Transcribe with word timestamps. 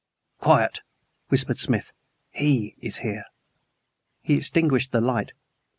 "Quiet," 0.39 0.81
whispered 1.29 1.59
Smith; 1.59 1.93
"HE 2.31 2.75
is 2.81 2.97
here." 3.05 3.25
He 4.23 4.33
extinguished 4.33 4.91
the 4.93 4.99
light. 4.99 5.33